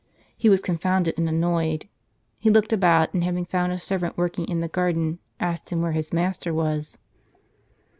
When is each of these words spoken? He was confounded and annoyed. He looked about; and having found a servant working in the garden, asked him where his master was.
He 0.35 0.49
was 0.49 0.63
confounded 0.63 1.19
and 1.19 1.29
annoyed. 1.29 1.87
He 2.39 2.49
looked 2.49 2.73
about; 2.73 3.13
and 3.13 3.23
having 3.23 3.45
found 3.45 3.71
a 3.71 3.77
servant 3.77 4.17
working 4.17 4.47
in 4.47 4.59
the 4.59 4.67
garden, 4.67 5.19
asked 5.39 5.69
him 5.69 5.83
where 5.83 5.91
his 5.91 6.11
master 6.11 6.55
was. 6.55 6.97